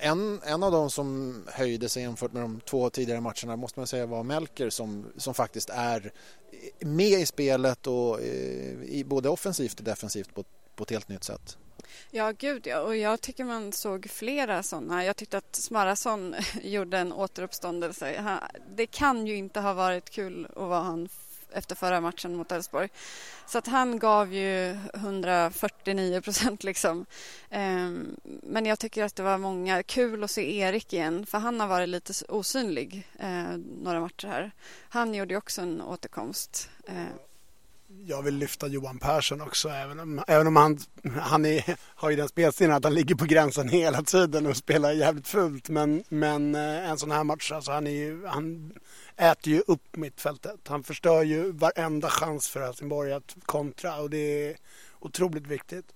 [0.00, 3.86] En, en av de som höjde sig jämfört med de två tidigare matcherna måste man
[3.86, 6.12] säga var Melker som, som faktiskt är
[6.80, 10.44] med i spelet och eh, i både offensivt och defensivt på,
[10.76, 11.58] på ett helt nytt sätt.
[12.10, 12.80] Ja, gud ja.
[12.80, 15.04] Och jag tycker man såg flera sådana.
[15.04, 18.38] Jag tyckte att Smarason gjorde en återuppståndelse.
[18.68, 21.08] Det kan ju inte ha varit kul att vara han
[21.54, 22.88] efter förra matchen mot Elfsborg.
[23.46, 27.06] Så att han gav ju 149 procent liksom.
[27.50, 31.60] Ehm, men jag tycker att det var många, kul att se Erik igen för han
[31.60, 34.50] har varit lite osynlig eh, några matcher här.
[34.88, 36.70] Han gjorde ju också en återkomst.
[36.86, 37.06] Eh.
[38.06, 40.78] Jag vill lyfta Johan Persson också, även om, även om han,
[41.20, 44.92] han är, har ju den spelstilen att han ligger på gränsen hela tiden och spelar
[44.92, 45.68] jävligt fult.
[45.68, 48.72] Men, men eh, en sån här match, alltså han, är ju, han
[49.16, 50.60] äter ju upp mittfältet.
[50.68, 54.56] Han förstör ju varenda chans för Helsingborg att kontra och det är
[55.00, 55.86] otroligt viktigt.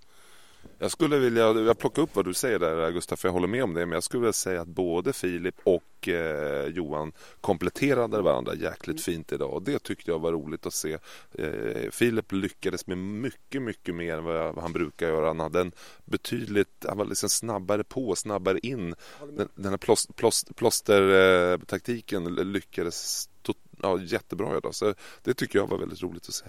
[0.78, 3.64] Jag skulle vilja, jag plockar upp vad du säger där Gustaf, för jag håller med
[3.64, 3.86] om det.
[3.86, 9.32] Men jag skulle vilja säga att både Filip och eh, Johan kompletterade varandra jäkligt fint
[9.32, 9.52] idag.
[9.52, 10.98] Och det tyckte jag var roligt att se.
[11.32, 15.26] Eh, Filip lyckades med mycket, mycket mer än vad han brukar göra.
[15.26, 15.72] Han hade en
[16.04, 18.94] betydligt, han var liksom snabbare på, snabbare in.
[19.36, 23.28] Den, den här plåst, plåst, plåstertaktiken eh, lyckades
[23.82, 24.74] ja, jättebra idag.
[24.74, 26.46] Så det tycker jag var väldigt roligt att se.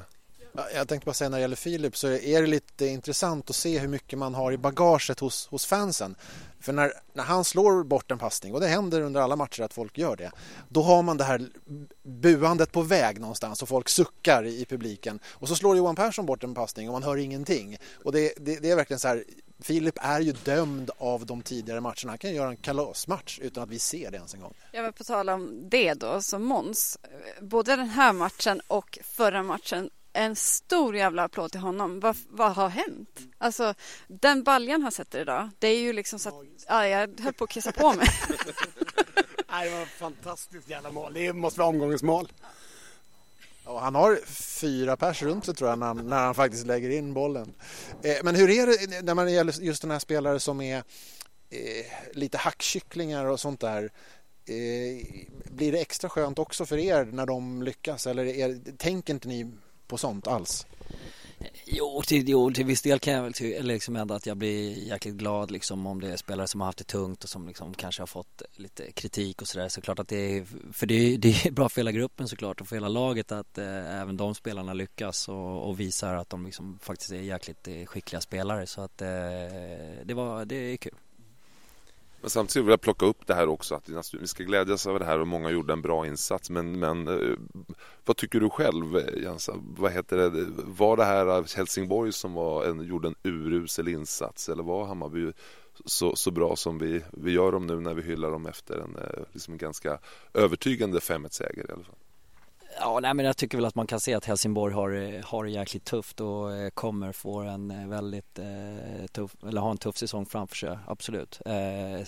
[0.74, 3.80] Jag tänkte bara säga när det gäller Filip så är det lite intressant att se
[3.80, 6.15] hur mycket man har i bagaget hos, hos fansen.
[6.60, 9.74] För när, när han slår bort en passning, och det händer under alla matcher att
[9.74, 10.32] folk gör det,
[10.70, 11.50] då har man det här
[12.04, 15.20] buandet på väg någonstans och folk suckar i, i publiken.
[15.26, 17.78] Och så slår Johan Persson bort en passning och man hör ingenting.
[18.04, 19.24] Och det, det, det är verkligen så här,
[19.60, 22.12] Filip är ju dömd av de tidigare matcherna.
[22.12, 24.54] Han kan göra en kalasmatch utan att vi ser det ens en gång.
[24.72, 26.98] Jag vill på tal om det då, som Måns,
[27.41, 31.99] både den här matchen och förra matchen en stor jävla applåd till honom.
[31.99, 33.19] Vad, vad har hänt?
[33.38, 33.73] Alltså,
[34.08, 36.36] den baljan han sätter idag, det är ju liksom så att
[36.67, 38.08] ja, jag höll på att kissa på mig.
[39.51, 41.13] Nej, det var ett fantastiskt jävla mål.
[41.13, 42.32] Det måste vara omgångens mål.
[43.65, 44.19] Ja, han har
[44.60, 47.53] fyra pers runt sig tror jag när han, när han faktiskt lägger in bollen.
[48.03, 50.77] Eh, men hur är det när man gäller just den här spelare som är
[51.49, 53.84] eh, lite hackkycklingar och sånt där?
[54.45, 55.06] Eh,
[55.51, 59.51] blir det extra skönt också för er när de lyckas eller är, tänker inte ni
[59.88, 60.65] på sånt alls?
[61.65, 65.15] Jo till, jo, till viss del kan jag väl liksom ändå att jag blir jäkligt
[65.15, 68.02] glad liksom om det är spelare som har haft det tungt och som liksom kanske
[68.02, 69.69] har fått lite kritik och sådär.
[69.69, 72.67] Såklart att det är, för det är, det är bra för hela gruppen såklart och
[72.67, 76.80] för hela laget att eh, även de spelarna lyckas och, och, visar att de liksom
[76.82, 78.67] faktiskt är jäkligt eh, skickliga spelare.
[78.67, 79.08] Så att eh,
[80.04, 80.95] det, var, det är kul.
[82.21, 85.06] Men samtidigt vill jag plocka upp det här också att vi ska glädjas över det
[85.06, 86.49] här och många gjorde en bra insats.
[86.49, 87.38] Men, men eh,
[88.06, 89.53] vad tycker du själv Jensa?
[89.77, 90.45] Vad heter det?
[90.65, 95.32] Var det här eh, Helsingborg som var en, gjorde en urusel insats eller var Hammarby
[95.86, 98.95] så, så bra som vi, vi gör dem nu när vi hyllar dem efter en
[98.95, 99.99] eh, liksom ganska
[100.34, 101.95] övertygande 5-1-seger i alla fall?
[102.80, 105.44] Ja, nej, men jag tycker väl att man kan se att Helsingborg har, eh, har
[105.44, 109.78] det jäkligt tufft och eh, kommer få en eh, väldigt eh, tuff, eller ha en
[109.78, 111.42] tuff säsong framför sig, absolut.
[111.46, 112.08] Eh,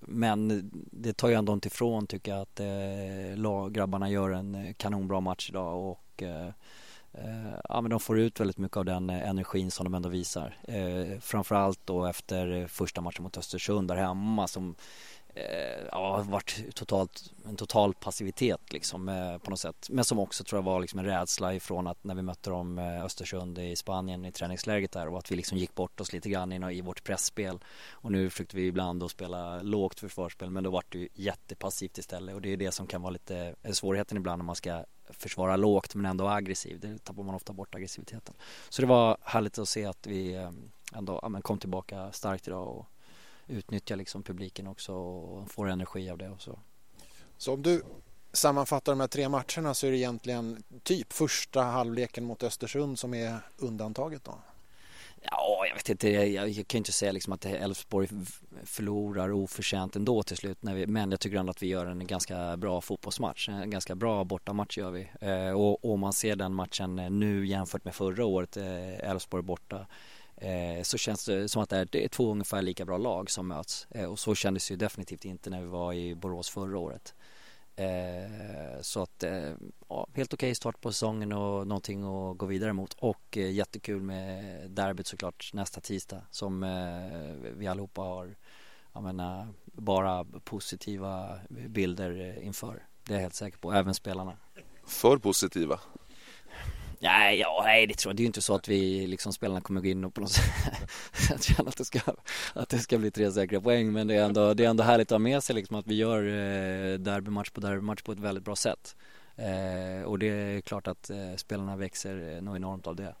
[0.00, 5.20] men det tar ju ändå inte ifrån tycker jag att eh, grabbarna gör en kanonbra
[5.20, 6.48] match idag och eh,
[7.68, 10.56] ja, men de får ut väldigt mycket av den energin som de ändå visar.
[10.62, 14.74] Eh, framförallt då efter första matchen mot Östersund där hemma som
[15.38, 19.86] Eh, ja, varit totalt, en total passivitet liksom eh, på något sätt.
[19.90, 22.78] Men som också tror jag var liksom en rädsla ifrån att när vi mötte dem
[22.78, 26.28] eh, Östersund i Spanien i träningsläget där och att vi liksom gick bort oss lite
[26.28, 27.58] grann i, i vårt pressspel
[27.90, 31.98] och nu försökte vi ibland att spela lågt försvarsspel men då vart det ju jättepassivt
[31.98, 34.84] istället och det är det som kan vara lite eh, svårigheten ibland när man ska
[35.10, 36.80] försvara lågt men ändå aggressiv.
[36.80, 38.34] Det tappar man ofta bort aggressiviteten.
[38.68, 40.50] Så det var härligt att se att vi eh,
[40.94, 42.86] ändå ja, kom tillbaka starkt idag och
[43.48, 46.58] utnyttja liksom publiken också och får energi av det och så.
[47.36, 47.82] Så om du
[48.32, 53.14] sammanfattar de här tre matcherna så är det egentligen typ första halvleken mot Östersund som
[53.14, 54.38] är undantaget då?
[55.22, 56.10] Ja, jag vet inte.
[56.10, 58.08] Jag, jag kan inte säga liksom att Elfsborg
[58.64, 60.62] förlorar oförtjänt ändå till slut.
[60.62, 63.48] När vi, men jag tycker ändå att vi gör en ganska bra fotbollsmatch.
[63.48, 65.10] En ganska bra bortamatch gör vi.
[65.20, 69.86] Eh, och om man ser den matchen nu jämfört med förra året, eh, Elfsborg borta,
[70.40, 73.86] Eh, så känns det som att det är två ungefär lika bra lag som möts.
[73.90, 77.14] Eh, och så kändes det ju definitivt inte när vi var i Borås förra året.
[77.76, 79.24] Eh, så att,
[79.88, 82.94] ja, helt okej okay start på säsongen och någonting att gå vidare mot.
[82.98, 86.60] Och jättekul med derbyt såklart nästa tisdag som
[87.56, 88.36] vi allihopa har
[88.92, 92.86] jag menar, bara positiva bilder inför.
[93.04, 94.36] Det är jag helt säker på, även spelarna.
[94.84, 95.80] För positiva?
[97.00, 98.16] Nej, ja, nej, det tror jag.
[98.16, 100.30] Det är ju inte så att vi liksom spelarna kommer gå in och på något
[100.30, 102.00] sätt känna att det ska,
[102.52, 103.92] att det ska bli tre säkra poäng.
[103.92, 105.94] Men det är ändå, det är ändå härligt att ha med sig liksom att vi
[105.94, 108.96] gör eh, derbymatch på derbymatch på ett väldigt bra sätt.
[109.36, 113.14] Eh, och det är klart att eh, spelarna växer eh, nog enormt av det.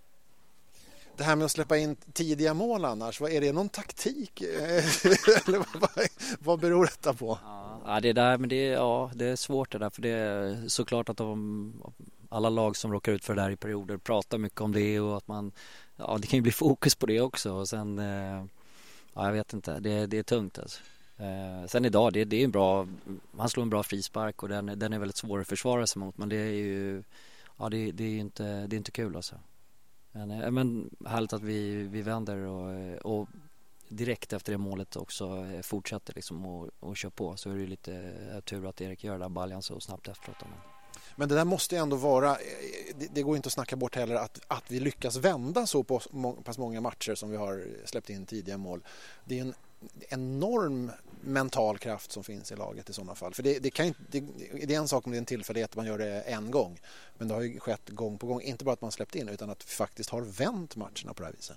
[1.16, 4.40] Det här med att släppa in tidiga mål annars, vad är det någon taktik?
[4.42, 5.90] Eller vad,
[6.38, 7.38] vad beror detta på?
[7.84, 11.08] Ja, det där, men det, ja, det är svårt det där för det är såklart
[11.08, 11.72] att de
[12.28, 15.16] alla lag som råkar ut för det där i perioder pratar mycket om det och
[15.16, 15.52] att man,
[15.96, 18.44] ja det kan ju bli fokus på det också och sen, eh,
[19.14, 20.80] ja jag vet inte, det, det är tungt alltså.
[21.16, 22.86] Eh, sen idag, det, det är en bra,
[23.38, 26.18] han slår en bra frispark och den, den är väldigt svår att försvara sig mot
[26.18, 27.02] men det är ju,
[27.58, 29.34] ja det, det är inte, det är inte kul alltså.
[30.12, 33.28] Men, eh, men härligt att vi, vi vänder och, eh, och
[33.88, 37.66] direkt efter det målet också eh, fortsätter liksom och, och kör på så är det
[37.66, 37.94] lite
[38.32, 40.36] eh, tur att Erik gör den där baljan så snabbt efteråt.
[40.40, 40.77] Men.
[41.16, 42.36] Men det där måste ändå vara, eh,
[42.98, 46.00] det, det går inte att snacka bort heller att, att vi lyckas vända så på
[46.44, 48.82] pass många matcher som vi har släppt in tidiga mål.
[49.24, 49.54] Det är en
[50.08, 53.34] enorm mental kraft som finns i laget i sådana fall.
[53.34, 54.20] För det, det, kan inte, det,
[54.66, 56.80] det är en sak om det är en tillfällighet att man gör det en gång.
[57.18, 59.50] Men det har ju skett gång på gång, inte bara att man släppt in utan
[59.50, 61.56] att vi faktiskt har vänt matcherna på det här viset.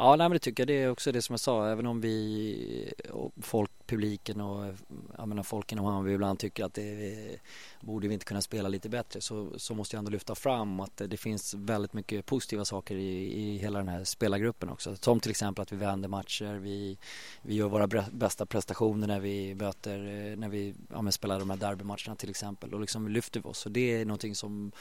[0.00, 0.68] Ja, nej, men det tycker jag.
[0.68, 1.68] Det är också det som jag sa.
[1.68, 4.74] Även om vi, och folk, publiken och
[5.18, 7.40] jag menar, folk inom Hammarby ibland tycker att det
[7.80, 10.96] borde vi inte kunna spela lite bättre så, så måste jag ändå lyfta fram att
[10.96, 14.96] det finns väldigt mycket positiva saker i, i hela den här spelargruppen också.
[14.96, 16.98] Som till exempel att vi vänder matcher, vi,
[17.42, 19.98] vi gör våra bästa prestationer när vi möter,
[20.36, 23.66] när vi ja, spelar de här derbymatcherna till exempel och liksom lyfter vi oss.
[23.66, 24.72] Och det är någonting som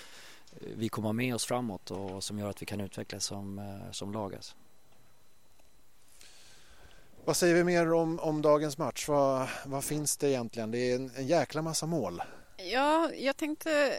[0.76, 4.36] vi kommer med oss framåt och som gör att vi kan utvecklas som, som lag.
[4.36, 4.56] Alltså.
[7.30, 9.08] Vad säger vi mer om, om dagens match?
[9.08, 10.72] Vad, vad finns det egentligen?
[10.72, 12.22] Det är en, en jäkla massa mål.
[12.58, 13.94] Ja, jag tänkte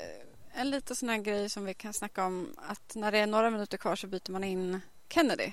[0.54, 3.50] en liten sån här grej som vi kan snacka om att när det är några
[3.50, 5.52] minuter kvar så byter man in Kennedy.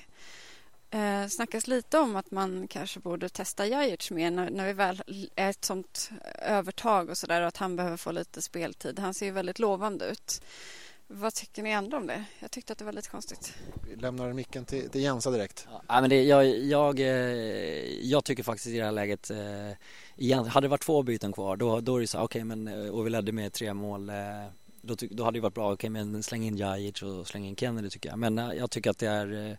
[0.89, 5.03] Eh, snackas lite om att man kanske borde testa Jajic mer när, när vi väl
[5.35, 6.09] är ett sånt
[6.41, 8.99] övertag och sådär och att han behöver få lite speltid.
[8.99, 10.41] Han ser ju väldigt lovande ut.
[11.10, 12.24] Vad tycker ni andra om det?
[12.39, 13.54] Jag tyckte att det var lite konstigt.
[13.89, 15.67] Vi lämnar micken till, till Jensa direkt.
[15.88, 17.08] Ja, men det, jag, jag, eh,
[18.02, 19.72] jag tycker faktiskt i det här läget, eh,
[20.15, 22.67] igen, hade det varit två byten kvar då, då är det så okej okay, men
[22.67, 24.12] eh, och vi ledde med tre mål
[24.82, 27.56] då, då hade det varit bra, okej okay, men släng in Jajic och släng in
[27.56, 28.20] Kennedy tycker jag.
[28.20, 29.58] Men jag tycker att det är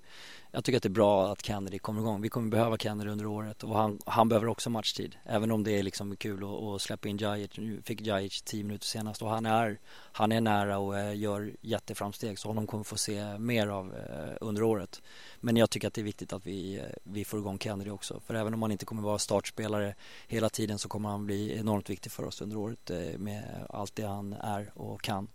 [0.51, 2.21] jag tycker att det är bra att Kennedy kommer igång.
[2.21, 5.17] Vi kommer behöva Kennedy under året och han, han behöver också matchtid.
[5.25, 7.51] Även om det är liksom kul att, att släppa in Jajic.
[7.57, 9.79] Nu fick Jajic 10 minuter senast och han är,
[10.13, 14.37] han är nära och eh, gör jätteframsteg så honom kommer få se mer av eh,
[14.41, 15.03] under året.
[15.41, 18.21] Men jag tycker att det är viktigt att vi, eh, vi får igång Kennedy också.
[18.21, 19.95] För även om han inte kommer vara startspelare
[20.27, 24.07] hela tiden så kommer han bli enormt viktig för oss under året med allt det
[24.07, 25.29] han är och kan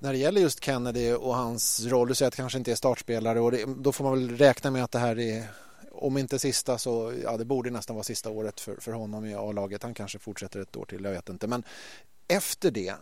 [0.00, 2.76] när det gäller just Kennedy och hans roll, du säger att det kanske inte är
[2.76, 5.46] startspelare och det, då får man väl räkna med att det här är
[5.92, 9.34] om inte sista så ja, det borde nästan vara sista året för, för honom i
[9.34, 9.82] A-laget.
[9.82, 11.46] Han kanske fortsätter ett år till, jag vet inte.
[11.46, 11.62] Men
[12.28, 12.94] efter det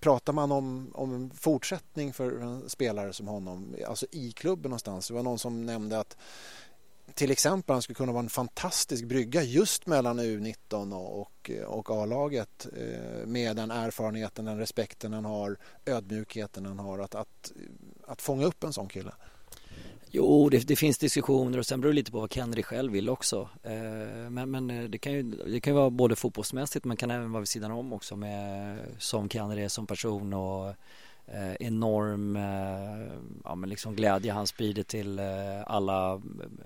[0.00, 5.08] pratar man om, om en fortsättning för en spelare som honom, alltså i klubben någonstans.
[5.08, 6.16] Det var någon som nämnde att
[7.14, 12.66] till exempel han skulle kunna vara en fantastisk brygga just mellan U19 och, och A-laget
[12.76, 17.52] eh, med den erfarenheten, den respekten han har, ödmjukheten han har att, att,
[18.06, 19.12] att fånga upp en sån kille.
[20.12, 23.08] Jo, det, det, finns diskussioner och sen beror det lite på vad Kennedy själv vill
[23.08, 23.48] också.
[23.62, 27.10] Eh, men, men eh, det, kan ju, det kan ju vara både fotbollsmässigt men kan
[27.10, 30.74] även vara vid sidan om också med som Kennedy är som person och
[31.32, 33.12] Eh, enorm eh,
[33.44, 35.24] ja, men liksom glädje han sprider till eh,
[35.66, 36.20] alla eh,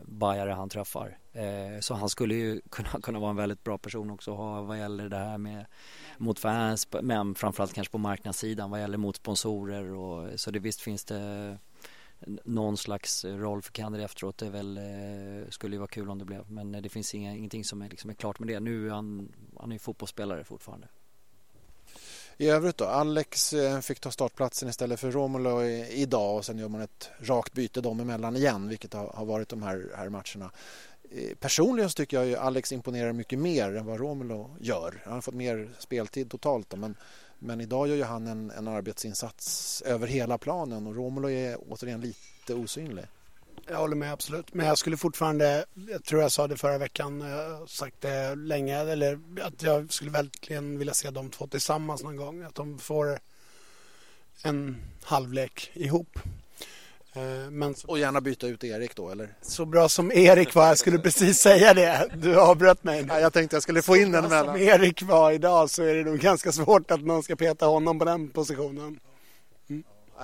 [0.05, 1.19] bajare han träffar.
[1.33, 4.79] Eh, så han skulle ju kunna, kunna vara en väldigt bra person också ha vad
[4.79, 5.67] gäller det här med
[6.19, 10.81] mot fans men framförallt kanske på marknadssidan vad gäller mot sponsorer och så det visst
[10.81, 11.59] finns det
[12.45, 16.25] någon slags roll för Kennedy efteråt det väl, eh, skulle ju vara kul om det
[16.25, 18.61] blev men det finns inga, ingenting som är, liksom är klart med det.
[18.61, 20.89] Nu är han, han är ju fotbollsspelare fortfarande.
[22.37, 26.69] I övrigt då, Alex eh, fick ta startplatsen istället för Romulo idag och sen gör
[26.69, 30.51] man ett rakt byte dem emellan igen vilket har varit de här, här matcherna.
[31.11, 35.03] Eh, personligen så tycker jag ju Alex imponerar mycket mer än vad Romulo gör.
[35.05, 36.95] Han har fått mer speltid totalt då, men,
[37.39, 42.01] men idag gör ju han en, en arbetsinsats över hela planen och Romulo är återigen
[42.01, 43.05] lite osynlig.
[43.69, 44.55] Jag håller med absolut.
[44.55, 48.35] Men jag skulle fortfarande, jag tror jag sa det förra veckan, jag har sagt det
[48.35, 52.43] länge, eller att jag skulle verkligen vilja se de två tillsammans någon gång.
[52.43, 53.19] Att de får
[54.43, 56.19] en halvlek ihop.
[57.13, 57.75] Eh, men...
[57.87, 59.35] Och gärna byta ut Erik då eller?
[59.43, 62.09] Så bra som Erik var, jag skulle precis säga det.
[62.15, 63.07] Du avbröt mig.
[63.09, 64.47] Ja, jag tänkte jag skulle få in den emellan.
[64.47, 67.99] Som Erik var idag så är det nog ganska svårt att någon ska peta honom
[67.99, 69.01] på den positionen.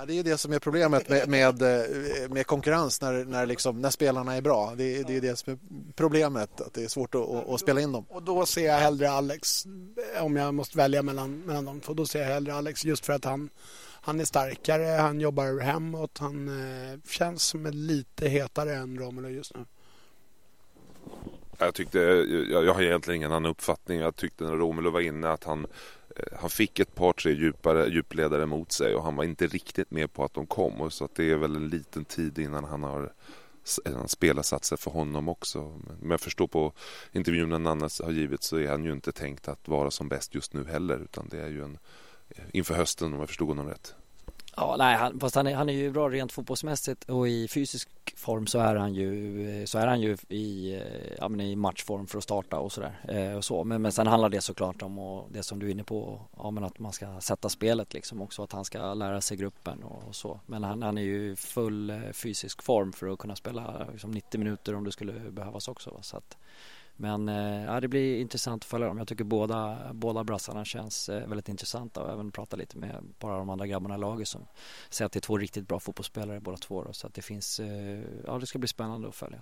[0.01, 3.81] Ja, det är det som är problemet med, med, eh, med konkurrens när, när, liksom,
[3.81, 4.73] när spelarna är bra.
[4.77, 5.59] Det, det är det som är
[5.95, 8.05] problemet, att det är svårt att, att, spela in dem.
[8.09, 9.65] Och då ser jag hellre Alex,
[10.21, 13.13] om jag måste välja mellan, mellan de två, då ser jag hellre Alex just för
[13.13, 13.49] att han,
[14.01, 19.29] han är starkare, han jobbar hemåt, han eh, känns som en lite hetare än Romulo
[19.29, 19.65] just nu.
[21.57, 23.99] Jag tyckte, jag, jag har egentligen ingen annan uppfattning.
[23.99, 27.33] Jag tyckte när Romulo var inne att han Eh, Eh, han fick ett par tre
[27.33, 30.81] djupare, djupledare mot sig och han var inte riktigt med på att de kom.
[30.81, 33.13] Och så att det är väl en liten tid innan han har
[33.85, 35.79] en eh, spelarsatser för honom också.
[36.01, 36.73] Men jag förstår på
[37.11, 40.53] intervjun Nanna har givit så är han ju inte tänkt att vara som bäst just
[40.53, 40.97] nu heller.
[40.97, 41.77] Utan det är ju en,
[42.29, 43.95] eh, inför hösten om jag förstod honom rätt.
[44.55, 47.89] Ja, nej, han, fast han är, han är ju bra rent fotbollsmässigt och i fysisk
[48.15, 50.79] form så är han ju, så är han ju i,
[51.17, 52.99] ja, men i matchform för att starta och sådär.
[53.07, 53.63] Eh, och så.
[53.63, 56.51] Men, men sen handlar det såklart om och det som du är inne på, ja,
[56.51, 60.07] men att man ska sätta spelet liksom också, att han ska lära sig gruppen och,
[60.07, 60.39] och så.
[60.45, 64.11] Men han, han är ju i full eh, fysisk form för att kunna spela liksom
[64.11, 65.99] 90 minuter om det skulle behövas också.
[66.01, 66.37] Så att,
[67.01, 68.97] men eh, ja, det blir intressant att följa dem.
[68.97, 73.37] Jag tycker båda, båda brassarna känns eh, väldigt intressanta och även prata lite med bara
[73.37, 74.45] de andra grabbarna i laget som
[74.89, 76.83] säger att det är två riktigt bra fotbollsspelare båda två.
[76.83, 79.41] Då, så att det finns, eh, ja det ska bli spännande att följa.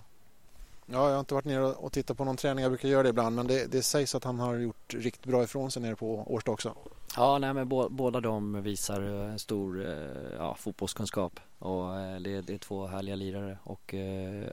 [0.92, 2.62] Ja, jag har inte varit nere och tittat på någon träning.
[2.64, 3.36] Jag brukar göra det ibland.
[3.36, 6.52] Men det, det sägs att han har gjort riktigt bra ifrån sig nere på Årsta
[6.52, 6.76] också.
[7.16, 11.40] Ja, nej, men bo, båda de visar eh, en stor eh, ja, fotbollskunskap.
[11.60, 13.94] Och eh, det, det är två härliga lirare och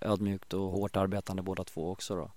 [0.00, 2.16] ödmjukt och hårt arbetande båda två också.
[2.16, 2.30] Då.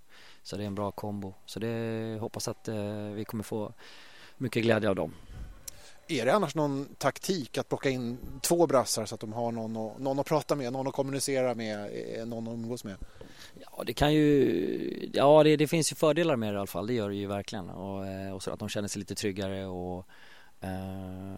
[0.43, 1.33] Så det är en bra kombo.
[1.45, 2.67] Så det hoppas att
[3.13, 3.73] vi kommer få
[4.37, 5.13] mycket glädje av dem.
[6.11, 9.77] Är det annars någon taktik att plocka in två brassar så att de har någon
[9.77, 12.95] att, någon att prata med, någon att kommunicera med, eh, någon att umgås med?
[13.59, 15.09] Ja, det kan ju...
[15.13, 16.87] Ja, det, det finns ju fördelar med det i alla fall.
[16.87, 17.69] Det gör det ju verkligen.
[17.69, 20.05] Och, eh, och så att de känner sig lite tryggare och
[20.61, 21.33] eh,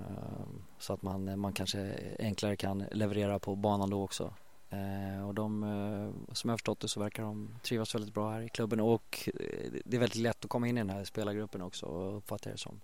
[0.79, 4.33] så att man, man kanske enklare kan leverera på banan då också.
[4.71, 8.31] Eh, och de, eh, som jag har förstått det så verkar de trivas väldigt bra
[8.31, 11.03] här i klubben och eh, det är väldigt lätt att komma in i den här
[11.03, 12.81] spelargruppen också och uppfatta det som.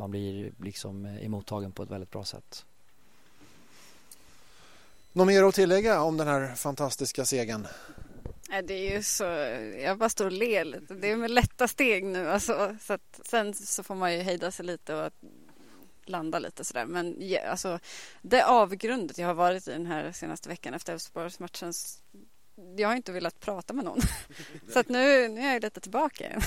[0.00, 2.64] Man blir liksom emottagen på ett väldigt bra sätt.
[5.12, 7.66] Något mer att tillägga om den här fantastiska segern?
[8.64, 9.24] Det är ju så,
[9.82, 10.94] jag bara står och ler lite.
[10.94, 12.76] Det är med lätta steg nu alltså.
[12.80, 15.12] Så att, sen så får man ju hejda sig lite och
[16.04, 16.86] landa lite sådär.
[16.86, 17.78] Men ja, alltså,
[18.22, 21.72] det avgrundet jag har varit i den här senaste veckan efter Elfsborgsmatchen
[22.76, 24.00] jag har inte velat prata med någon.
[24.72, 26.40] Så att nu, nu är jag lite tillbaka igen.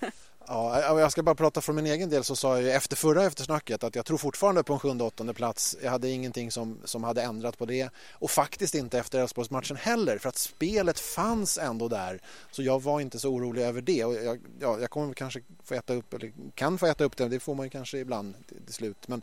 [0.48, 3.84] Ja, jag ska bara prata för min egen del så sa jag efter förra eftersnacket
[3.84, 5.76] att jag tror fortfarande på en sjunde åttonde plats.
[5.82, 10.18] Jag hade ingenting som, som hade ändrat på det och faktiskt inte efter Elfsborgsmatchen heller
[10.18, 12.20] för att spelet fanns ändå där.
[12.50, 15.74] Så jag var inte så orolig över det och jag, ja, jag kommer kanske få
[15.74, 18.64] äta upp eller kan få äta upp det, det får man ju kanske ibland till,
[18.64, 19.08] till slut.
[19.08, 19.22] Men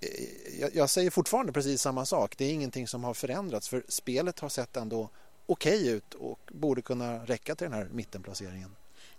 [0.00, 2.34] eh, jag, jag, säger fortfarande precis samma sak.
[2.38, 5.08] Det är ingenting som har förändrats för spelet har sett ändå
[5.46, 8.70] okej okay ut och borde kunna räcka till den här mittenplaceringen.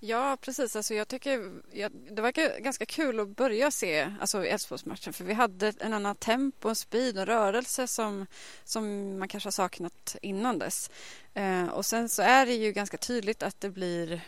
[0.05, 0.75] Ja, precis.
[0.75, 5.33] Alltså jag tycker, jag, det verkar ganska kul att börja se alltså Elfsborgsmatchen för vi
[5.33, 8.25] hade en annan tempo, en speed och rörelse som,
[8.63, 10.91] som man kanske har saknat innan dess.
[11.33, 14.19] Eh, och sen så är det ju ganska tydligt att det blir eh,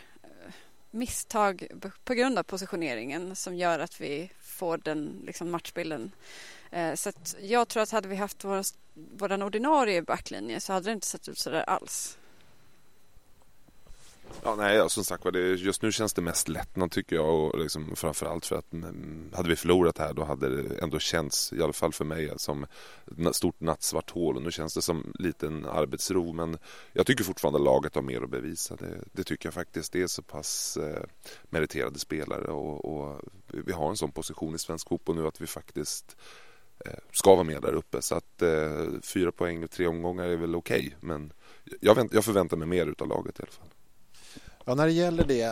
[0.90, 1.66] misstag
[2.04, 6.12] på grund av positioneringen som gör att vi får den liksom, matchbilden.
[6.70, 8.62] Eh, så jag tror att hade vi haft vår,
[8.94, 12.18] vår ordinarie backlinje så hade det inte sett ut så där alls.
[14.42, 17.96] Ja, nej, som sagt var, just nu känns det mest lättnad tycker jag och liksom,
[17.96, 21.72] framförallt för att mm, hade vi förlorat här då hade det ändå känts, i alla
[21.72, 22.66] fall för mig, som
[23.28, 26.58] ett stort nattsvart hål och nu känns det som liten arbetsro men
[26.92, 28.76] jag tycker fortfarande laget har mer att bevisa.
[28.76, 29.92] Det, det tycker jag faktiskt.
[29.92, 31.02] Det är så pass eh,
[31.42, 35.46] meriterade spelare och, och, vi har en sån position i svensk fotboll nu att vi
[35.46, 36.16] faktiskt
[36.84, 40.36] eh, ska vara med där uppe så att eh, fyra poäng och tre omgångar är
[40.36, 41.32] väl okej okay, men
[41.80, 43.68] jag, jag förväntar mig mer utav laget i alla fall.
[44.68, 45.44] Ja, när det gäller det,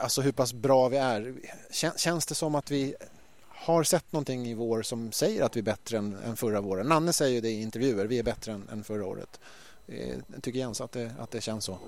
[0.00, 1.34] alltså hur pass bra vi är,
[1.96, 2.94] känns det som att vi
[3.48, 6.86] har sett någonting i vår som säger att vi är bättre än, än förra våren.
[6.86, 9.40] Nanne säger ju det i intervjuer, vi är bättre än, än förra året.
[9.86, 11.78] Eh, tycker Jens att det, att det känns så?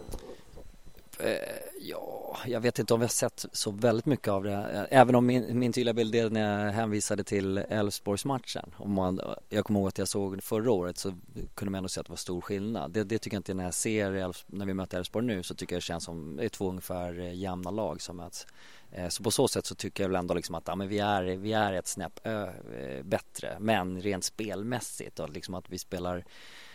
[1.25, 1.37] Eh,
[1.81, 4.53] ja, jag vet inte om vi har sett så väldigt mycket av det.
[4.53, 8.75] Eh, även om min, min tydliga bild är när jag hänvisade till Elfsborgsmatchen.
[8.77, 11.14] Om man, jag kommer ihåg att jag såg förra året så
[11.55, 12.93] kunde man ändå se att det var stor skillnad.
[12.93, 15.55] Det, det tycker jag inte när jag ser Elfs, när vi möter Elfsborg nu så
[15.55, 18.47] tycker jag det känns som det är två ungefär eh, jämna lag som möts.
[18.93, 20.99] Eh, så på så sätt så tycker jag väl ändå liksom att ja, men vi,
[20.99, 22.53] är, vi är ett snäpp ö,
[23.03, 23.57] bättre.
[23.61, 26.25] Men rent spelmässigt och liksom att vi spelar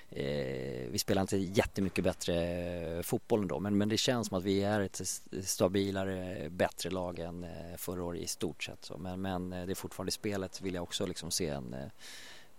[0.09, 4.63] Eh, vi spelar inte jättemycket bättre fotboll ändå men, men det känns som att vi
[4.63, 5.01] är ett
[5.43, 8.85] stabilare, bättre lag än eh, förra året i stort sett.
[8.85, 8.97] Så.
[8.97, 11.85] Men, men eh, det är fortfarande spelet vill jag också liksom se en, eh,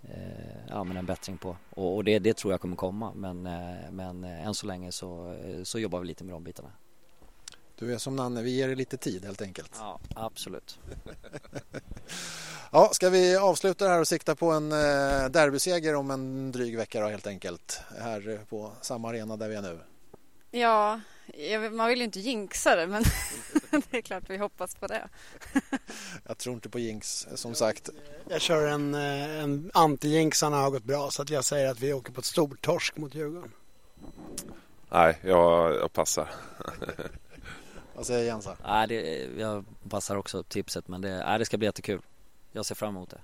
[0.03, 3.43] eh, ja, men en bättring på och, och det, det, tror jag kommer komma men,
[3.91, 6.73] men än så länge så, så jobbar vi lite med de bitarna.
[7.79, 9.73] Du är som Nanne, vi ger dig lite tid helt enkelt.
[9.79, 10.79] Ja, absolut.
[12.73, 16.77] ja, ska vi avsluta det här och sikta på en eh, derbyseger om en dryg
[16.77, 19.79] vecka då helt enkelt här på samma arena där vi är nu?
[20.51, 21.01] Ja,
[21.73, 23.03] man vill ju inte jinxa det men
[23.91, 25.09] det är klart vi hoppas på det.
[26.27, 27.91] jag tror inte på jinx som sagt.
[28.29, 31.93] Jag kör en, eh, en anti-jinxarna har gått bra så att jag säger att vi
[31.93, 33.53] åker på ett stort torsk mot Djurgården.
[34.91, 36.29] Nej, jag, jag passar.
[37.99, 38.57] Vad säger Jensa?
[38.65, 42.03] Nej, det, jag passar också tipset men det, nej, det ska bli jättekul.
[42.53, 43.21] Jag ser fram emot det.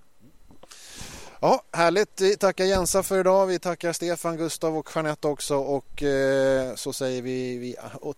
[1.40, 2.20] Ja, härligt.
[2.20, 3.46] Vi tackar Jensa för idag.
[3.46, 7.76] Vi tackar Stefan, Gustav och Jeanette också och eh, så säger vi, vi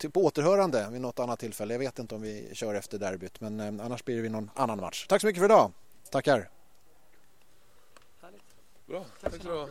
[0.09, 1.75] på återhörande vid något annat tillfälle.
[1.75, 4.51] Jag vet inte om vi kör efter derbyt men eh, annars blir det vid någon
[4.55, 5.07] annan match.
[5.09, 5.73] Tack så mycket för idag.
[6.11, 6.51] Tackar.
[8.87, 9.69] Bra, tack så